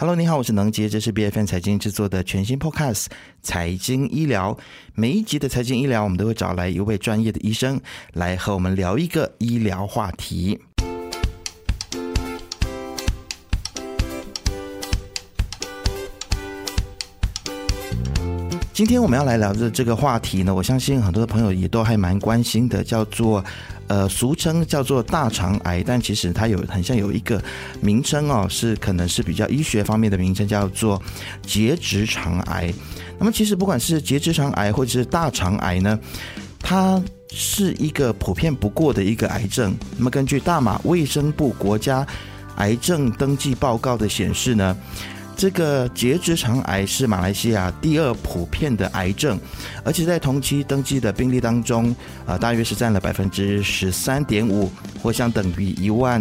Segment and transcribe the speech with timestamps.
[0.00, 3.06] Hello，你好，我是能杰，这是 B F N 财经制作的全新 Podcast
[3.42, 4.54] 《财经医疗》。
[4.94, 7.80] 每一集的财经医疗，我们都会找来一位专业的医生
[8.12, 10.56] 来和我们聊一个医疗话题。
[18.78, 23.44] 今天我们要来聊的这个话题呢，我相信很多的朋友也都还蛮关心的，叫做
[23.88, 27.42] 呃，俗称叫做大肠癌，但其实它有很像有一个
[27.80, 31.02] 名称哦，是可能是比较医学方面的名称，叫做
[31.42, 32.72] 结直肠癌。
[33.18, 35.98] 那么其实不管是结直肠癌或者是大肠癌呢，
[36.60, 39.74] 它是一个普遍不过的一个癌症。
[39.96, 42.06] 那么根据大马卫生部国家
[42.58, 44.76] 癌症登记报告的显示呢。
[45.38, 49.38] 这个结直肠癌是马来西亚第二普遍的癌症，
[49.84, 51.94] 而且在同期登记的病例当中，
[52.26, 54.68] 啊，大约是占了百分之十三点五，
[55.00, 56.20] 或相等于一万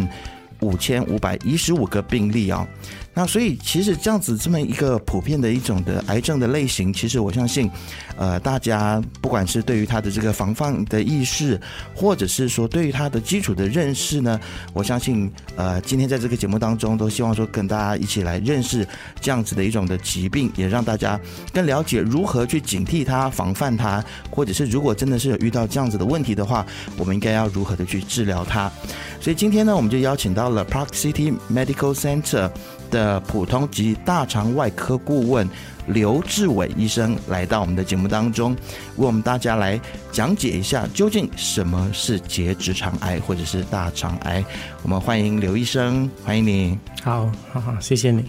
[0.62, 2.68] 五千五百一十五个病例啊。
[3.14, 7.68] 那所以其实这样子这么一个普遍的一种的癌症的类型，其实我相信，
[8.16, 11.60] 呃，大家不管是对于它的这个防范的意识，
[11.96, 14.40] 或者是说对于它的基础的认识呢，
[14.72, 18.88] 我相信，呃，今天在这个节目当中，都希望说跟大家一起来认识
[19.20, 21.20] 这样子的一种的疾病，也让大家
[21.52, 26.64] 更了解如何去警惕它、防范它，或者是如果真的是有遇到这样子的问题的话，
[26.98, 28.72] 我们应该要如何的去治疗它。
[29.20, 32.50] 所以今天呢，我们就邀请到了 Park City Medical Center。
[32.90, 35.46] 的普通及大肠外科顾问
[35.88, 38.54] 刘志伟医生来到我们的节目当中，
[38.96, 39.78] 为我们大家来
[40.10, 44.42] 讲解一下究竟什么是结直肠癌或者是大肠癌。
[44.84, 46.80] 我们欢迎刘医生，欢迎你。
[47.04, 48.24] 好，好好，谢谢你。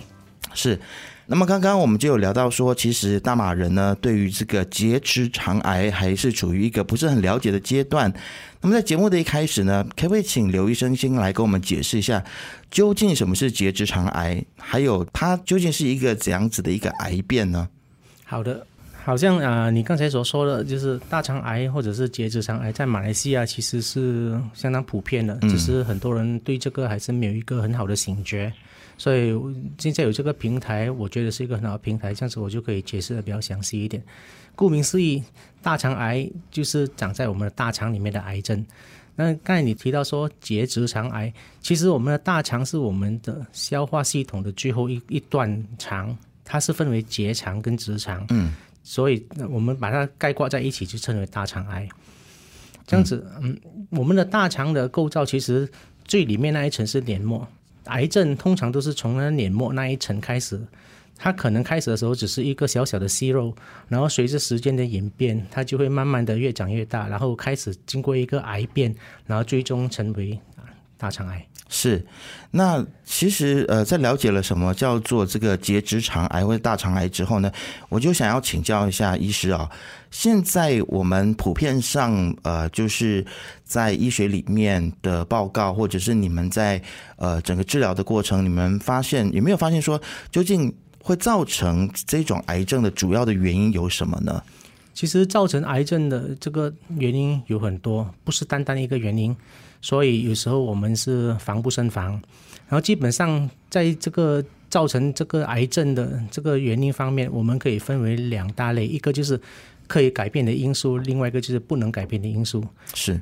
[0.54, 0.76] 是。
[1.30, 8.10] 那么刚刚我们就有聊到说，其实大马人呢，对于这个结直肠癌还是处于一个不是很了解的阶段。
[8.62, 12.24] 那么在节目的一开始呢，可不可以请刘医生先来跟我们解释一下，
[12.70, 17.68] 究竟什么是结直肠癌，还有它究竟是一个怎样子的一个癌变呢？
[18.24, 18.66] 好的，
[19.08, 28.52] 好像啊，你刚才所说的，就是大肠癌或者是结直肠癌，在马来西亚其实是相当普遍的，只是很多人对这个还是没有一个很好的醒觉。
[28.98, 29.34] 所以
[29.78, 34.02] 现在有这个平台，我觉得是一个很好的平台，这样子我就可以解释的比较详细一点。
[34.54, 35.24] 顾名思义，
[35.62, 38.62] 大肠癌就是长在我们的大肠里面的癌症。
[39.16, 48.26] 那刚才你提到说结直肠癌，其实我们的大肠是我们的消化系统的最后一一段肠，它是分为结肠跟直肠。
[48.28, 48.52] 嗯，
[48.90, 51.86] 所以我们把它概括在一起，就称为大肠癌。
[52.86, 53.54] 这样子，嗯，
[53.90, 55.68] 我们的大肠的构造其实
[56.06, 57.46] 最里面那一层是黏膜。
[57.84, 60.58] 癌症通常都是从那黏膜那一层开始，
[61.18, 63.54] 它可能开始的时候只是一个小小的息肉，
[63.88, 68.94] 然后随着时间的演变，它就会慢慢的越长越大，然后开始经过一个癌变，
[69.26, 70.40] 然后最终成为
[70.96, 71.46] 大肠癌。
[71.80, 72.04] 是，
[72.50, 77.52] 那其实呃，在了解了什么叫做这个结直肠癌或者大肠癌之后呢，
[77.88, 79.70] 我就想要请教一下医师啊。
[80.10, 83.24] 现在我们普遍上呃，就是
[83.62, 86.82] 在医学里面的报告，或者是你们在
[87.14, 90.00] 呃整个治疗的过程，你们发现有没有发现说，
[90.32, 94.42] 究竟会造成这种癌症的主要的原因有什么呢？
[94.94, 99.36] 其实造成癌症的这个原因有很多，不是单单一个原因。
[99.80, 102.12] 所以有时候我们是防不胜防，
[102.68, 109.40] 然后基本上在这个造成这个癌症的这个原因方面，我们可以分为两大类，一个就是
[109.86, 112.64] 可以改变的因素，另外一个就是不能改变的因素。
[112.92, 113.20] 是，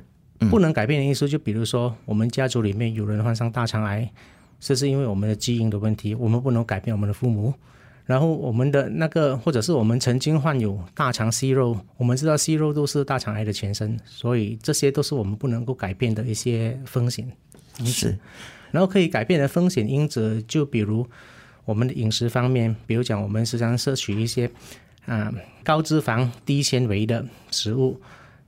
[0.49, 4.11] 不能改变的因素就比如说我们家族里面有人患上大肠癌，
[4.59, 7.53] 这是因为我们的基因的问题，我们不能改变我们的父母。
[8.07, 17.29] 然后我们的那个，或者是我们曾经患有大肠息肉，我们知道息肉都是大肠癌的前身，所以这些都是我们不能够改变的一些风险
[17.79, 18.17] 因子。
[18.71, 21.05] 然后可以改变的风险因子，就比如
[21.65, 24.49] 我们的饮食方面，比如讲我们时常摄取一些
[25.05, 25.29] 啊
[25.65, 27.99] 高脂肪、低纤维的食物，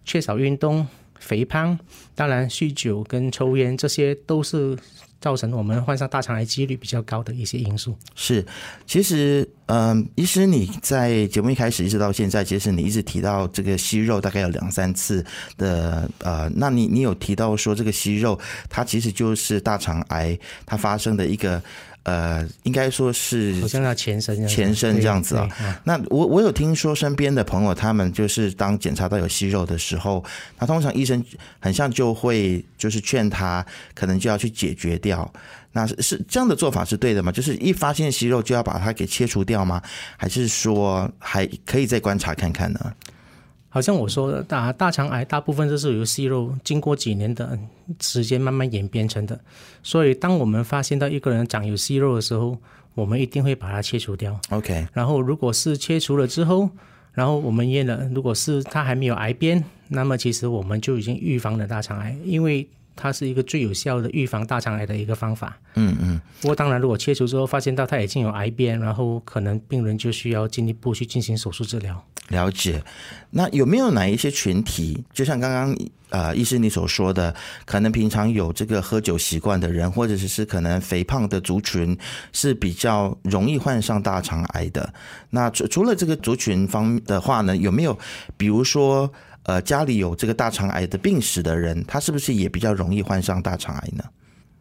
[0.06, 0.88] 缺少运动、
[1.20, 1.78] 肥胖，
[2.16, 4.78] 当然酗酒跟抽烟，这些都是。
[5.22, 8.46] 造成我们患上大肠癌几率比较高的一些因素是，
[8.85, 15.26] 其实，嗯，医师你在节目一开始一直到现在，其实你一直提到这个息肉大概有两三次
[15.58, 18.40] 的，呃，那你你有提到说这个息肉
[18.70, 21.61] 它其实就是大肠癌它发生的一个。
[22.03, 25.47] 呃，应该说是好像要前身前身这样子啊。
[25.84, 30.23] 那我我有听说身边的朋友，他们就是当检查到有息肉的时候，
[30.57, 31.23] 那通常医生
[31.59, 33.63] 很像就会就是劝他，
[33.93, 35.31] 可能就要去解决掉。
[35.72, 37.31] 那是是这样的做法是对的吗？
[37.31, 39.79] 就是一发现息肉就要把它给切除掉吗？
[40.17, 42.93] 还是说还可以再观察看看呢？
[43.70, 47.58] 好像我说的大大肠癌大部分都是由息肉经过几年的
[48.02, 49.40] 时间慢慢演变成的，
[49.84, 52.58] 所以当我们发现到一个人长有息肉的时候，
[52.96, 54.40] 我们一定会把它切除掉。
[54.50, 56.70] OK，然后如果是切除了之后，
[57.14, 65.58] 然后我们验了，如果是它还没有癌变，那么其实我们就已经预防了大肠癌，因为它是一个最有效的预防大肠癌的一个方法。
[65.76, 72.04] 嗯嗯，不过当然，如果切除之后发现到它已经有癌变，然后可能病人就需要进一步去进行手术治疗。
[72.29, 72.84] 了解。
[73.31, 75.78] 那有没有哪一些群体，就像刚刚
[76.09, 81.96] 呃医师你所说的，可能平常有这个喝酒习惯的人，或者是是可能肥胖的族群
[82.34, 84.91] 是比较容易患上大肠癌的？
[85.29, 87.96] 那除除了这个族群方的话呢，有没有
[88.35, 89.11] 比如说
[89.43, 94.03] 呃家里有这个大肠癌的病史的人，他是不是也比较容易患上大肠癌呢？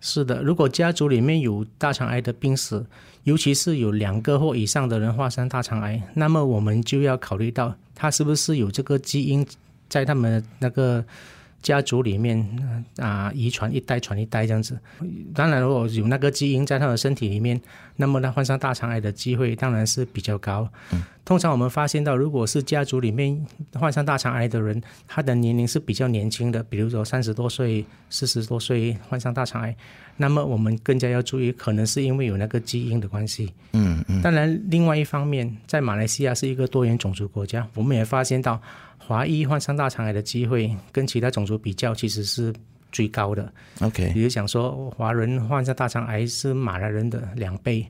[0.00, 2.85] 是的，如果家族里面有大肠癌的病史，
[3.25, 9.47] 尤其是有两个或以上的人患上大肠癌，那么我们就要考虑到他是不是有这个基因
[9.89, 11.05] 在他们那个
[11.63, 12.47] 家族里面
[12.99, 14.79] 啊、遗传一代传一代这样子。
[15.35, 17.61] 当然，如果有那个基因在他的身体里面，
[17.97, 20.69] 那么他患上大肠癌的机会当然是比较高。
[21.25, 23.39] 通常我们发现到，如果是家族里面
[23.75, 29.77] 患上大肠癌的人，他的年龄是比较年轻的，比如说三十多岁、四十多岁患上大肠癌，
[30.17, 33.53] 那么我们更加要注意，可能是因为有那个基因的关系。
[33.73, 38.59] 嗯嗯，当然，另外一方面，在马来西亚是一个多元种族国家，我们也发现到
[39.09, 42.53] 华裔患上大肠癌的机会跟其他种族比较，其实是
[42.93, 43.51] 最高的。
[43.81, 47.87] OK，比如讲说，华人患上大肠癌是马来人的两倍。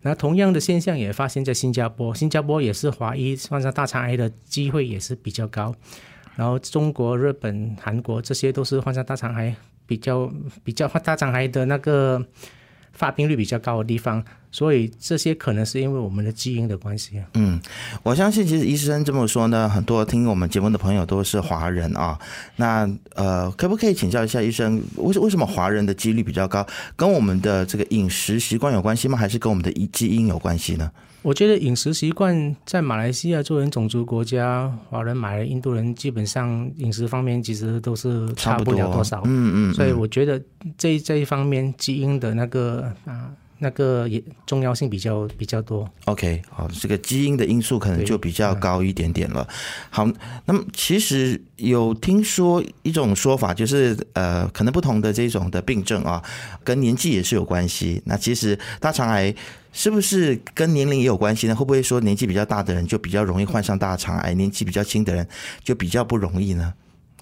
[0.00, 5.74] 那同样的现象也发现在新加坡，新加坡也是华裔患上大肠癌的机会也是比较高。
[6.36, 9.52] 然后中国、日本、韩国这些都是患上大肠癌
[9.88, 10.32] 比较
[10.62, 12.24] 比较患大肠癌的那个
[12.92, 17.60] 发病率比较高的地方，所以这些可能是因为我们的基因的关系嗯。
[18.02, 22.18] 我相信，其实医生这么说呢，很多听我们节目的朋友都是华人啊。
[22.56, 26.66] 那呃，可不可以请教一下医生，为为什么华人的几率比较高？
[26.96, 29.16] 跟我们的这个饮食习惯有关系吗？
[29.16, 30.90] 还是跟我们的基因有关系呢？
[31.22, 39.22] 我觉得饮食习惯在马来西亚作为种族国家，华人、马来、印度人基本上饮食方面其实都是差不了多少。
[39.26, 40.42] 嗯嗯，所以我觉得
[40.78, 45.88] 这这一方面基因的那个啊那个也重要性比较比较多。
[46.06, 49.46] OK，好，这个基因的因素可能就比较高一点点了。
[49.90, 50.08] 好，
[50.46, 56.22] 那么其实有听说一种说法，就是呃，可能不同的这种的病症啊，
[56.64, 58.02] 跟年纪也是有关系。
[58.06, 59.34] 那其实大肠癌
[59.72, 61.54] 是不是跟年龄也有关系呢？
[61.54, 65.28] 会不会说年纪比较大的人就比较容易患上大肠癌，年纪比较轻的人
[65.62, 66.72] 就比较不容易呢？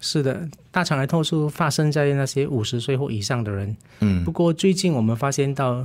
[0.01, 3.77] 是的，大肠癌多数发生在那些五十岁或以上的人。
[3.99, 5.85] 嗯，不过最近我们发现到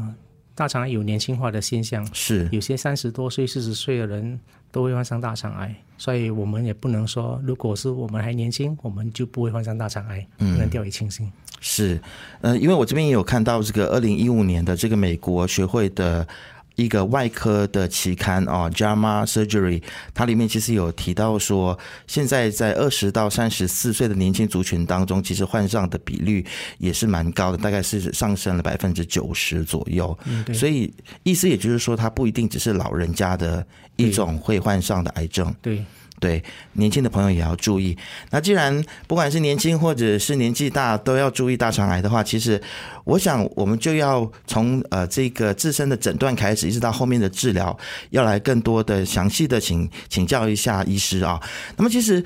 [0.56, 2.48] 大肠癌有年轻化的现象，是。
[2.52, 4.40] 有些三十多岁、四十岁的人
[4.72, 11.32] 都会患上大肠癌，所以我们也不能说，如果是我们还年轻，我们就不会患上大肠癌，不能掉以轻心。
[11.60, 12.00] 是，
[12.42, 16.28] 呃，因为我这边也有看到这个二零一五年的这个美国学会的
[16.76, 19.80] 一个外科的期刊啊，《JAMA Surgery》，
[20.14, 21.78] 它里面其实有提到说，
[22.08, 26.46] 现在在二十到三十四岁的年轻族群当中，其实患上的比率
[26.80, 30.18] 也是蛮高的，大概是上升了百分之九十左右。
[30.26, 30.92] 嗯，对，所以
[31.24, 33.66] 意思也就是说，它不一定只是老人家的
[33.96, 35.54] 一种会患上的癌症。
[35.62, 35.86] 对，对
[36.24, 36.42] 对
[36.74, 37.98] 年轻的朋友也要注意。
[38.32, 42.62] 那既然不管是年轻或者是年纪大都要注意大肠癌的话，其实
[43.04, 47.78] 我想我们就要从呃这个自身的诊断开始，一直到后面的治疗，
[48.12, 51.38] 要来更多的详细的请请教一下医师啊。
[51.76, 52.24] 那么其实。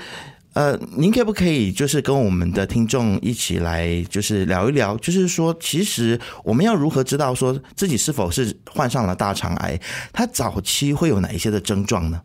[0.53, 9.79] 呃，您可不可以就是跟我们的听众一起来，就是聊一聊，就是说，其实我们要如何知道说自己是否是患上了大肠癌？
[10.11, 12.19] 它早期会有哪一些的症状呢？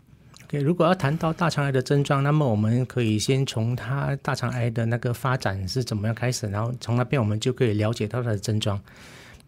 [0.60, 8.78] 如果要谈到大肠癌的症状，那么我们可以先从它大肠癌的那个发展是怎么样开始，然后从那边我们就可以了解到它的症状。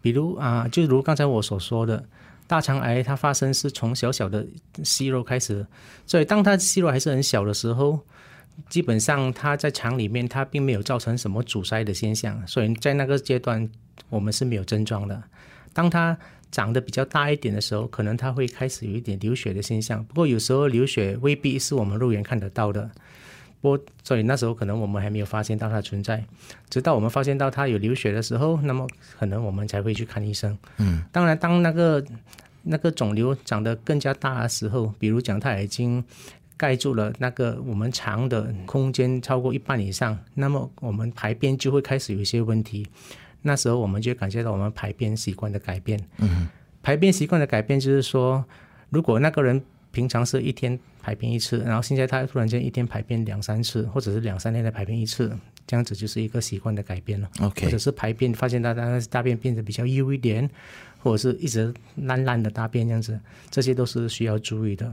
[0.00, 2.04] 比如啊，就如刚才我所说的，
[2.46, 4.46] 大肠癌它发生是从小小的
[4.82, 5.66] 息肉开始，
[6.06, 8.00] 所以当它息肉还是很小的时候，
[8.68, 13.68] 基本上它在肠里面它并没有造成什么阻塞的现象，所以在那个阶段
[14.08, 15.22] 我们是没有症状的。
[15.72, 16.16] 当它
[16.54, 20.04] 长得比较大一点的时候，可能它会开始有一点流血的现象。
[20.04, 22.88] 不过有时候流血未必是我们肉眼看得到的。
[23.60, 26.24] 不过，所以那时候可能我们还没有发现到它的存在，
[26.70, 28.86] 直到我们发现到它有流血的时候，那么
[29.18, 30.56] 可能我们才会去看医生。
[30.76, 32.04] 嗯，当然，当那个
[32.62, 36.04] 那个肿瘤长得更加大的时候，比如讲它已经
[36.56, 42.86] 盖住了那个我们肠的空间超过一半以上，那么我们排便就会开始有一些问题。
[43.46, 46.00] 那时候我们就感觉到我们排便习惯的改变。
[46.16, 46.48] 嗯，
[46.82, 48.42] 排便习惯的改变就是说，
[48.88, 55.30] 如果那个人平常是一天排便一次，然后现在他突然间一天排便两三次，或者是两三天才排便一次，
[55.66, 57.28] 这样子就是一个习惯的改变了。
[57.40, 60.48] OK 或者是排便发现他他大便变得比较幼一点，
[60.98, 63.20] 或者是一直烂烂的大便这样子，
[63.50, 64.92] 这些都是需要注意的。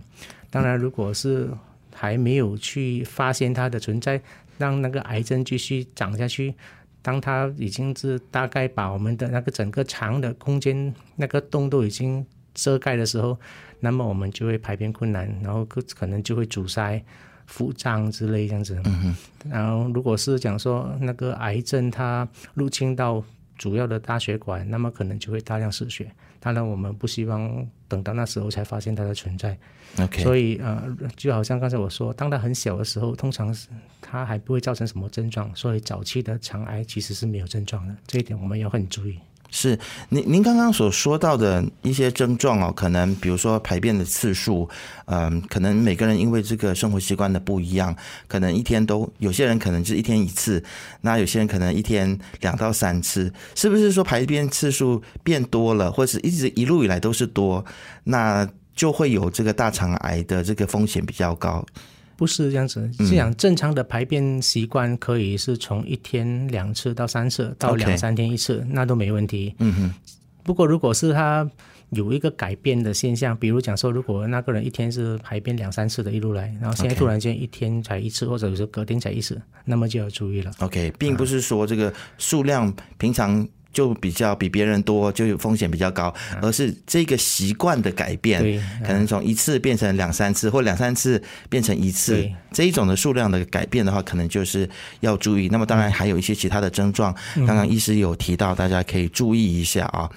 [0.50, 1.50] 当然，如果是
[1.93, 4.22] 还没有去发现它的存在，
[4.58, 6.53] 让那个癌症继续长下去，
[7.01, 13.38] 当它已经是大概把我们的那个整个长的空间那个洞都已经遮盖的时候，
[13.79, 17.03] 那么我们就会排便困难，然后可可能就会阻塞、
[17.48, 18.79] 腹胀之类这样子。
[18.86, 19.15] 嗯
[19.50, 23.24] 然后如果是讲说那个癌症它入侵到
[23.62, 26.12] 主要的大血管，那么可能就会大量失血。
[26.39, 29.56] 当然，我们不希望等到那时候才发现它的存在。
[30.00, 33.68] OK，所以呃，就好像刚才我说，当它很小的时候，通常是
[34.01, 39.20] 它还不会造成什么症状，所以早期的肠癌其实是没有症状的，这一点我们要很注意。
[39.51, 39.77] 是
[40.10, 44.67] 您您刚刚所说到的一些症状哦，可能比如说排便的次数，
[45.05, 47.96] 嗯，可能每个人因为这个生活习惯的不一样，
[48.27, 50.63] 可能一天都有些人可能是一天一次，
[51.01, 57.63] 那有些人可能一天两到三次，是不是说排便次数变多了，或者是一直一路以来都是多，
[58.05, 61.65] 那就会有这个大肠癌的这个风险比较高？
[62.22, 69.56] 不是这样子，这样正常的排便习惯可以是从一天两次到三次，到两三天一次，那都没问题。
[69.58, 69.94] 嗯哼。
[70.44, 71.50] 不过如果是他
[71.90, 80.51] 有一个改变的现象，比如讲说，如果那个人一天是排便两三次的一路来，然后现在突然间一天才一次，或者是隔天才一次，那么就要注意了。
[80.60, 95.48] OK，并不是说这个数量平常就比较比别人多，就有风险比较高，而是这个习惯的改变，对可能从一次变成两三次，或两三次变成一次，这一种的数量的改变的话，可能就是要注意。
[95.50, 97.16] 那么当然还有一些其他的症状，
[97.48, 100.10] 刚刚医师有提到，大家可以注意一下啊。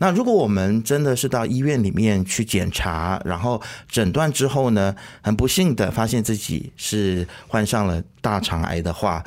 [0.00, 9.22] 那如果我们真的是到医院里面去检查，然后诊断之后呢，很不幸的发现自己是患上了大肠癌的话，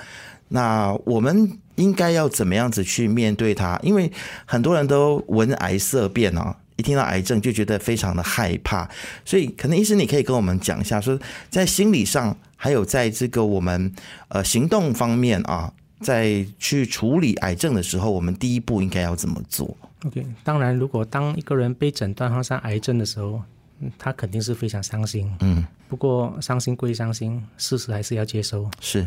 [0.47, 3.79] 那我们应该要怎么样子去面对它？
[3.83, 4.11] 因为
[4.45, 8.89] 很多人都闻癌色变哦，一听到癌症就觉得非常的害怕，
[9.25, 13.93] 所以可能医生你可以跟我们讲一下，说在心理上，还有在这个我们
[14.27, 15.71] 呃行动方面啊，
[16.01, 19.75] 在去处理癌症的时候，我们第一步应该要怎么做
[20.05, 23.41] ？OK，当然，如果当一个人被诊断患上癌症的时候，
[23.79, 25.29] 嗯他肯定是非常伤心。
[25.41, 28.69] 嗯，不过伤心归伤心，事实还是要接受。
[28.79, 29.05] 是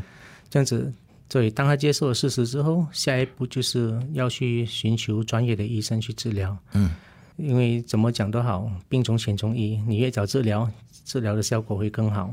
[0.50, 0.92] 这样子，
[1.30, 6.56] 所以当他接受了事实之后，下一步就是要去寻求专业的医生去治疗。
[6.72, 6.90] 嗯，
[7.36, 10.70] 因为怎么讲都好，病从浅中医，你越早治疗，
[11.04, 12.32] 治疗的效果会更好。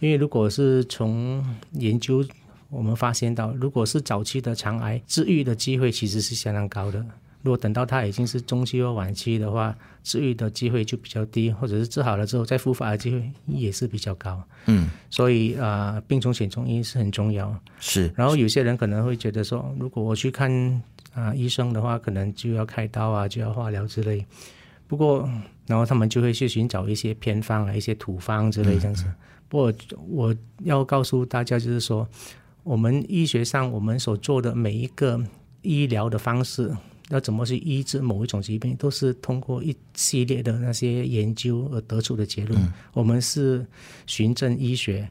[0.00, 2.22] 因为如果是从研究
[2.68, 7.04] 我们发现到，如果是早期的肠癌，治愈的机会其实是相当高的。
[7.44, 14.42] 如果等到它已经是中期或晚期的话，治愈的机会就比较低，或者是治好了之后再复发的机会也是比较高。
[14.66, 17.54] 嗯，所以啊、呃病从浅中医是很重要。
[17.78, 20.50] 是然后有些人可能会觉得说，如果我去看
[21.12, 24.26] 啊、医生的话，可能就要开刀啊，就要化疗之类。
[24.88, 25.28] 不过，
[25.66, 29.04] 然后他们就会去寻找一些偏方啊、一些土方之类这样子。
[29.48, 29.72] 不过，
[30.08, 30.34] 我
[30.64, 32.08] 要告诉大家，就是说，
[32.62, 35.22] 我们医学上我们所做的每一个
[35.62, 36.74] 医疗的方式，
[37.10, 42.58] 要怎么去医治某一种疾病，都是通过一系列的那些研究而得出的结论。
[42.92, 43.66] 我们是
[44.06, 45.08] 循证医学，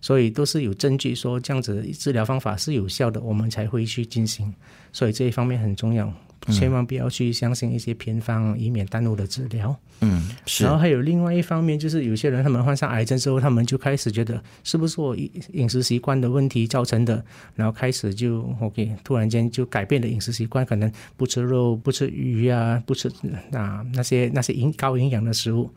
[0.00, 4.52] 所以都是有证据说这样子治疗方法是有效的，我们才会去进行。
[4.92, 6.12] 所以这一方面很重要，
[6.48, 9.76] 千万不要去相信一些偏方，以免耽误了治疗。
[10.00, 17.24] 嗯是然后还有另外一方面，就是有些人他们患上癌症之后，他们就开始觉得是不是我饮饮食习惯的问题造成的，
[17.56, 23.10] 然后开始就 OK，突然间就改变了饮食习惯，可能不吃肉、不吃鱼啊，不吃
[23.52, 25.68] 啊那些那些营高营养的食物，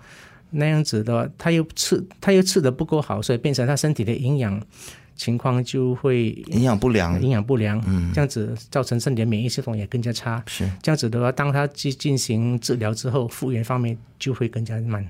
[0.52, 4.62] 那样子的话，他又吃他又吃的不够好，所以变成他身体的营养
[5.22, 10.44] 情况就会营养不良营养不良，嗯，这样子造成身体的免疫系统也更加差。
[10.48, 15.08] 是这样子的话，当他去进行治疗之后，复原方面就会更加慢。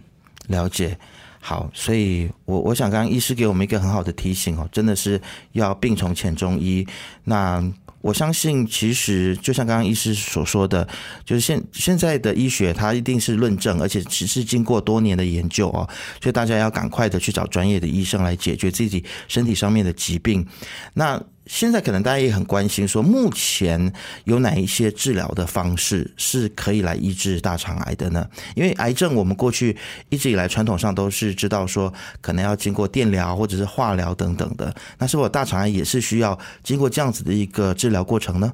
[0.47, 0.97] 了解。
[1.39, 5.19] 好，所以我我想刚刚医师给我们一个很好的提醒哦，真的是
[5.53, 6.85] 要病从浅中医。
[7.23, 7.63] 那
[8.01, 10.87] 我相信，其实就像刚刚医师所说的，
[11.23, 15.87] 就是现现在的医学它一定是论证，而且只是经过多年的研究哦，
[16.21, 20.45] 所以大家要赶快的去找专业的医生来解决自己身体上面的疾病。
[20.93, 23.91] 那现在可能大家也很关心，说目前
[24.23, 28.25] 有哪一些治疗的方式是可以来医治大肠癌的呢？
[28.55, 29.75] 因为癌症我们过去
[30.07, 34.73] 一直以来传统上都是知道说，可能要经过电疗或者是化疗等等的。
[34.97, 38.53] 那是否大肠癌也是需要经过这样子的一个治疗过程呢？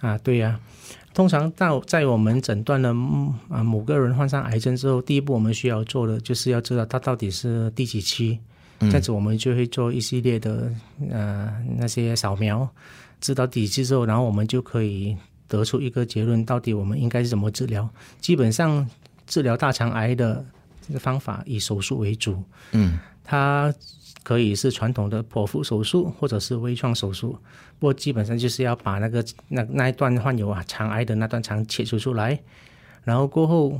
[0.00, 0.58] 啊，对呀、
[1.12, 2.88] 通常到在我们诊断了
[3.50, 8.40] 啊某个人患上癌症之后，第一步我们需要做的就是要知道他到底是第几期，
[8.80, 10.72] 这样子我们就会做一系列的
[11.10, 12.66] 呃那些扫描，
[13.20, 15.14] 知道底细之后，然后我们就可以
[15.46, 17.88] 得出一个结论，到底我们应该是怎么治疗。
[18.20, 18.88] 基本上
[19.26, 20.44] 治疗大肠癌的
[20.86, 23.72] 这个方法以手术为主，嗯，它
[24.22, 27.38] 可以是传统的剖腹手术，或者是微创手术。
[27.78, 32.38] 不过基本上就是要把那个那那一段患有啊肠癌的那段肠切除出来，
[33.04, 33.78] 然后过后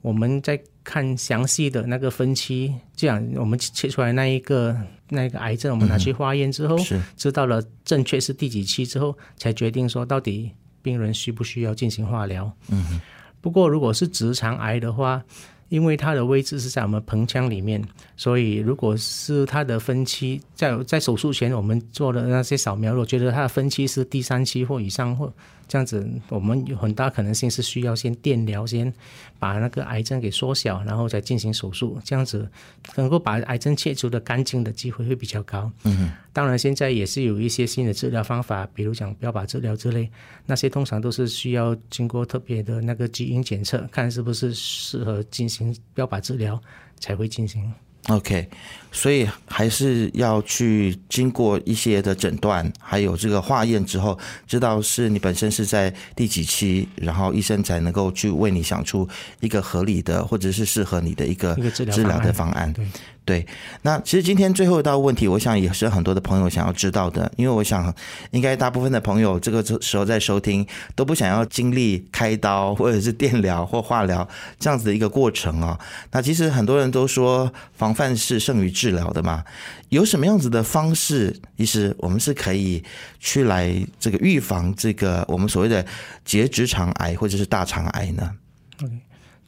[0.00, 4.76] 我们再看详细的那个分期，这样我们切出来那一个
[5.10, 10.50] 那个癌症，我们拿去化验之后，是知道了正确是第几期之后，才决定说到底
[10.82, 12.50] 病人需不需要进行化疗。
[12.70, 13.00] 嗯，
[13.40, 15.22] 不过如果是直肠癌的话，
[15.68, 17.80] 因为它的位置是在我们盆腔里面，
[18.16, 25.32] 所以如果是它的分期在在手术前我们做的那些扫描，我觉得它的分期是第三期或以上或
[25.70, 28.92] 这样子，我们有很大可能性是需要先电疗，先
[29.38, 32.50] 把那个癌症给缩小，然后再进行手术，这样子
[32.96, 35.70] 能够把癌症切除的干净的机会会比较高。
[35.84, 40.10] 嗯，当然现在也是有一些新的治疗方法，比如讲标靶治疗之类，
[40.44, 46.60] 那些通常都是需要经过特别的那个基因检测，看是不是适合进行标靶治疗
[46.98, 47.72] 才会进行。
[48.08, 48.48] OK，
[48.90, 59.08] 所以还是要去经过一些的诊断，还有这个化验之后，知道是你本身是在第几期，然后医生才能够去为你想出
[59.40, 62.72] 一个合理的或者是适合你的一个治疗的方案。
[62.72, 62.84] 对
[63.30, 63.46] 对，
[63.82, 67.94] 那其实今天最后一道问题，我想也是很多的朋友想要知道的，因为我想
[68.32, 75.78] 应该大部分的朋友这个时候在收听都不想要经历开刀或者是电疗或化疗这样子的一个过程啊、
[76.10, 79.44] 那其实很多人都说防范是胜于治疗的嘛，
[79.90, 82.82] 有什么样子的方式，其实我们是可以
[83.20, 85.86] 去来这个预防这个我们所谓的
[86.24, 88.28] 结直肠癌或者是大肠癌呢？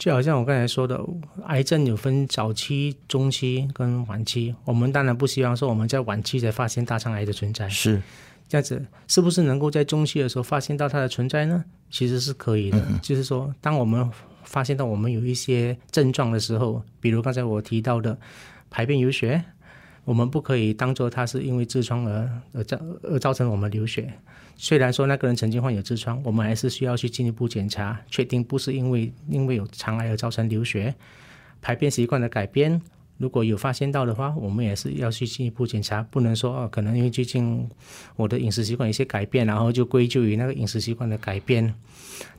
[0.02, 1.00] 就好像我刚才说的，
[1.46, 4.52] 癌症有分早期、中期跟晚期。
[4.64, 8.02] 我们当然不希望说我们在晚期才发现大肠癌的存在，是，
[8.48, 11.64] 这样子是不是能够在中期的时候发现到它的存在呢？
[11.88, 12.84] 其实是可以的。
[13.00, 14.10] 就是说，当我们
[14.42, 18.18] 发现到我们有一些症状的时候，比如刚才我提到的
[18.70, 19.44] 排便有血，
[20.04, 24.12] 我们不可以当做他是因为痔疮而而造而造成我们流血。
[24.56, 30.94] 虽然说那个人曾经患有痔疮，我们还是需要去进一步检查，确定不是因为因为有肠癌而造成流血。
[31.60, 32.82] 排便习惯的改变，
[33.18, 37.68] 如果有发现到的话，我们也是要去进一步检查，不能说哦，可能因为最近
[38.16, 41.72] 我的饮食习惯有些改变，然后就归咎于那个饮食习惯的改变。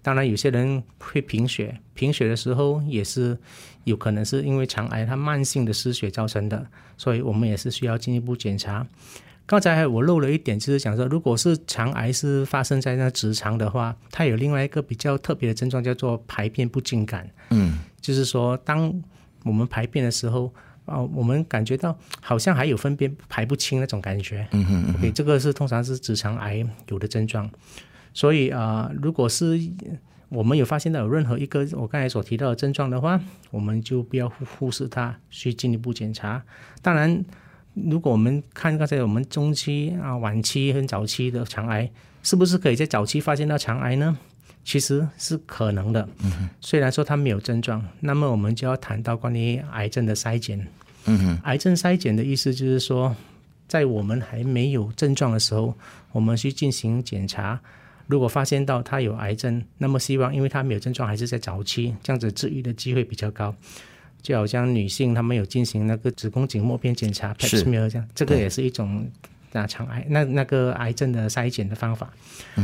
[0.02, 3.38] 当然，有些人会贫血，贫血的时候也是
[3.86, 6.66] 有可能是因为肠癌它慢性的失血造成的，
[6.98, 8.86] 所以我们也是需要进一步检查。
[9.46, 17.30] 刚才我漏了一点，就是讲说，如果是肠癌是发生在那直肠的话，它有另外一个比较特别的症状，叫做排便不尽感。
[17.50, 19.04] 嗯，就是说，当
[19.44, 20.54] 我们排便的时候，
[20.86, 24.48] 啊、我们感觉到好像还有粪便排不清那种感觉。
[24.52, 27.50] 嗯哼嗯 OK，这个是通常是直肠癌有的症状。
[28.14, 29.60] 所以啊、如果是
[30.30, 33.20] 我们有发现到有任何一个我刚才所提到的症状的话，
[33.52, 36.44] 我们就不要忽忽视它，去进一步检查。
[36.82, 37.24] 当然，
[37.74, 41.90] 如果我们看刚才我们中期啊、晚期跟早期的肠癌，
[42.24, 44.18] 是不是可以在早期发现到肠癌呢？
[44.64, 46.08] 其实是可能的。
[46.24, 50.68] 嗯、虽然说它没有症状，那么我们就要谈到关于癌症的筛检。
[51.06, 53.16] 嗯哼，癌症筛检的意思就是说，
[53.68, 55.76] 在我们还没有症状的时候，
[56.12, 57.60] 我们去进行检查。
[58.08, 63.56] 如果发现到他有癌症，那么希望因为他没有症状，还是在早期，这样子治愈的机会比较高。
[64.22, 69.06] 就好像女性她们有进行那个子宫颈膜片检查 p a 是 p smear 这样，这个也是一种
[69.54, 72.12] 大肠癌那那个癌症的筛检的方法。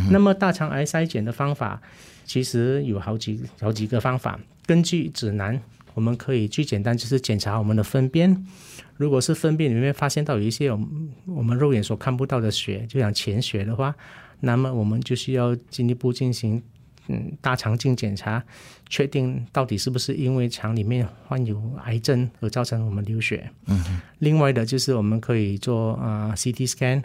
[0.10, 1.80] 那么大肠癌筛检的方法
[2.25, 5.62] 其实有好几好几个方法，根据指南，
[5.93, 8.45] 我们可以最简单就是检查我们的粪便。
[8.97, 13.95] 如果是粪便里面发现到有一些我们我们肉眼所看不到的血，就像潜血的话，
[14.39, 16.62] 那么我们就需要进一步进行
[17.10, 18.41] 嗯大肠镜检查，
[18.88, 23.50] 确定到底是不是因为肠里面患有癌症而造成我们流血。
[23.65, 27.04] 嗯，另外的就是我们可以做啊、呃 CT scan，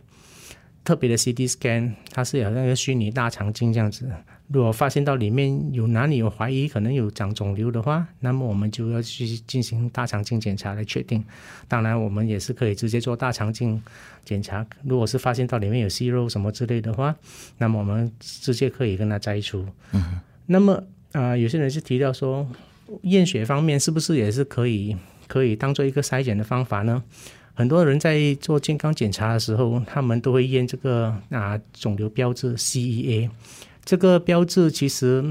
[0.84, 4.08] 特别的 CT scan，它是有那个虚拟大肠镜这样子。
[4.48, 11.24] 如果发现到里面有哪里有怀疑可能有长肿瘤的话，那么我们就要去进行大肠镜检查来确定。
[11.66, 13.82] 当然，我们也是可以直接做大肠镜
[14.22, 14.64] 检查。
[14.84, 17.16] 如果是发现到里面有息肉什么之类的话，
[17.56, 19.66] 那么我们直接可以跟它摘除。
[19.92, 22.46] 嗯，那么啊、有些人是提到说，
[23.02, 24.94] 验血方面是不是也是可以
[25.26, 27.02] 可以当做一个筛检的方法呢？
[27.54, 33.30] 很多人在做健康检查的时候，他们都会验这个啊肿瘤标志 CEA。
[33.84, 35.24] 这个标志其实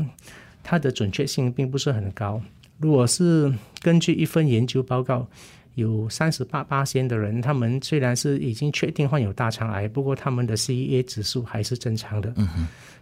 [0.63, 2.41] 它的准确性并不是很高。
[2.79, 5.27] 如果是根据一份研究报告，
[5.75, 12.33] 有三十八八仙的人，他们虽然是已经确定患有大肠癌，不过他们的 CEA 指数还是正常的。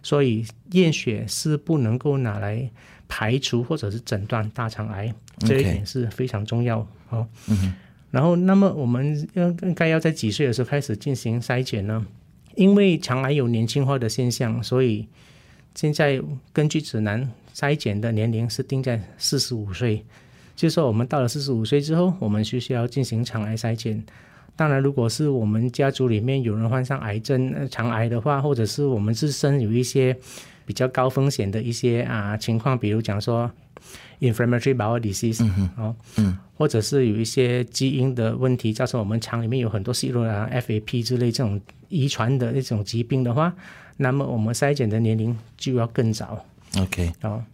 [0.02, 2.68] 所以验血是不能够拿来
[3.06, 6.84] 排除或者是诊断大肠癌，这一点是非常重要。
[7.10, 7.28] 哦，
[8.12, 12.06] 然后那么我们要应该要在几岁的时候开始进行筛检呢？
[12.54, 15.08] 因为肠癌有年轻化的现象，所以
[15.74, 16.22] 现在
[16.52, 20.04] 根据指南，筛检的年龄是定在四十五岁。
[20.54, 24.04] 就是说，我们到了四十五岁之后，我们需需要进行肠癌筛检。
[24.54, 30.14] 当然，如果是我们家族里面有人患上癌症、肠癌的话，或者是我们自身有一些
[30.72, 33.50] 比较高风险的一些啊情况，比如讲说
[34.20, 43.52] inflammatory bowel disease，哦，嗯，或者是有一些基因的问题，造成我们肠里面有很多细肉啊、FAP 之类这种遗传的那种疾病的话，
[43.98, 46.42] 那么我们筛检的年龄就要更早。
[46.78, 47.44] OK，哦，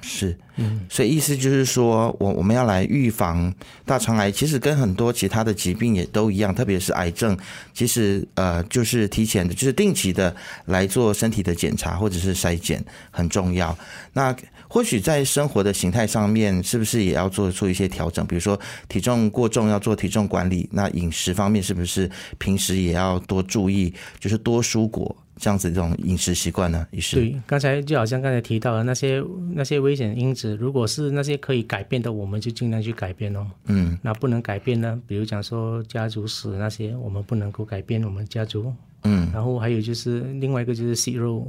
[0.00, 3.52] 是，嗯，所以意思就是说，我我们要来预防
[3.84, 7.36] 大肠癌，其实跟很多其他的疾病也都一样，特别是癌症，
[7.74, 10.34] 其实呃就是提前的，就是定期的
[10.66, 13.76] 来做身体的检查或者是筛检很重要。
[14.12, 14.34] 那
[14.68, 18.26] 或许在生活的形态上面，是不是也要做出一些调整？
[18.26, 26.86] 比如说体重过重要做体重管理，那饮食方面是不是平时也要多注意，就是多蔬果这样子这种饮食习惯呢？
[26.90, 29.22] 也是，对，刚才就好像刚才提到的那些
[29.54, 33.46] 那些危险因子，如果是那些可以改变的，我们就尽量去改变哦。
[33.66, 38.72] 嗯那不能改变呢，比如讲说家族史那些，我们不能够改变我们家族。
[39.04, 41.46] 嗯然后还有就是另外一个就是息肉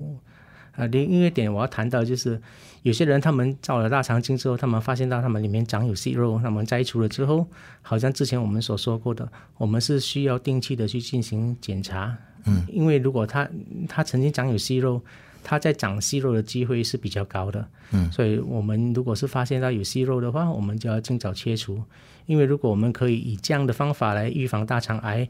[0.79, 2.41] 啊，另一个点我要谈到就是，
[2.83, 7.45] 有些人他们照了大肠镜之后，他们发现到他们里面长有息肉，那么摘除了之后，
[7.81, 12.17] 好像之前我们所说过的，我们是需要定期的去进行检查。
[12.45, 13.49] 嗯，因为如果他
[13.89, 15.01] 他曾经长有息肉，
[15.43, 17.67] 他在长息肉的机会是比较高的。
[17.91, 21.83] 嗯，所以我们如果是发现到有息肉的话，我们就要尽早切除。
[22.25, 25.27] 因为如果我们可以以这样的方法来预防大肠癌，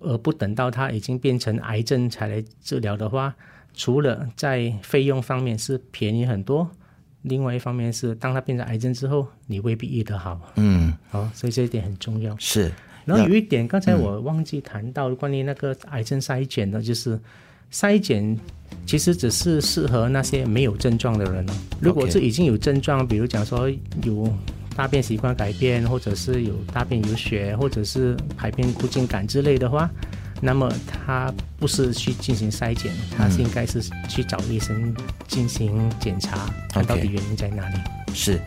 [0.00, 3.34] 而不等到它已经变成癌症才来治疗的话，
[3.74, 6.70] 除了在费用方面是便宜很多，
[7.22, 10.40] 另外一方面是当它变成癌症之后，你未必医得好。
[10.56, 12.36] 嗯，好、所以这一点很重要。
[12.38, 12.70] 是，
[13.04, 17.18] 然后有一点，刚才我忘记谈到关于那个癌症筛检的，就是
[17.72, 18.38] 筛检
[18.86, 21.52] 其实只是适合那些没有症状的人哦。
[21.80, 23.70] 如果是已经有症状，比如讲说
[24.02, 24.32] 有
[24.76, 29.90] 大便习惯改变，或者是有大便有血，或者是排便不尽感之类的话，
[30.44, 34.92] 那么他不是去进行筛检，他是应该是去找医生
[35.28, 37.76] 进行检查，看到底原因在哪里。
[38.12, 38.40] 是，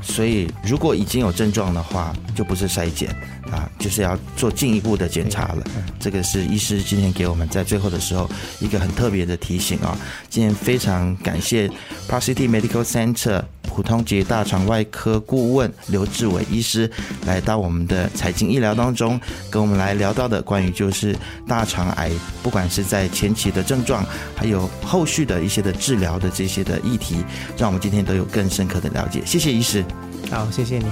[0.00, 3.14] 所以如果已经有症状的话，就不是筛检
[3.50, 5.62] 啊，就是要做进一步的检查了。
[6.00, 9.96] 这个是医师今天给我们在最后的时候一个很特别的提醒啊。
[10.30, 11.68] 今天非常感谢
[12.08, 16.90] Park City Medical Center 普通及大肠外科顾问刘志伟医师
[17.26, 19.18] 来到我们的财经医疗当中，
[19.50, 21.16] 跟我们来聊到的关于就是
[21.48, 22.10] 大肠癌，
[22.42, 24.04] 不管是在前期的症状，
[24.36, 27.24] 还有后续的一些的治疗的这些的议题，
[27.56, 29.22] 让我们今天都有更深刻的了解。
[29.24, 29.82] 谢谢医师。
[30.30, 30.84] 好，谢谢你。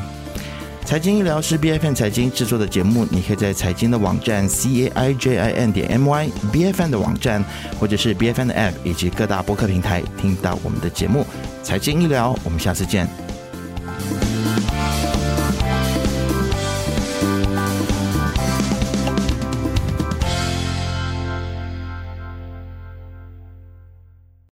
[0.82, 6.64] 财经医疗是 B F N 财经制作的节目，你可以在财经的网站 c a i j i n 点 m y B
[6.64, 7.44] F N 的网站，
[7.78, 11.24] 或者是 B F N 的 App 以及各大播客平台听到我们的节目。
[11.62, 13.29] 财经医疗，我们下次见。